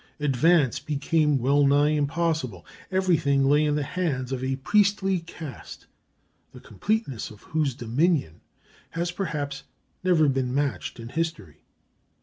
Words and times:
Advance 0.19 0.79
became 0.79 1.37
well 1.37 1.63
nigh 1.63 1.89
impossible. 1.89 2.65
Everything 2.89 3.45
lay 3.45 3.63
in 3.63 3.75
the 3.75 3.83
hands 3.83 4.31
of 4.31 4.43
a 4.43 4.55
priestly 4.55 5.19
caste 5.19 5.85
the 6.53 6.59
completeness 6.59 7.29
of 7.29 7.43
whose 7.43 7.75
dominion 7.75 8.41
has 8.97 9.11
perhaps 9.11 9.61
never 10.03 10.27
been 10.27 10.55
matched 10.55 10.99
in 10.99 11.09
history. 11.09 11.61